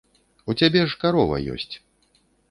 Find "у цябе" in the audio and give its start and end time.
0.53-0.81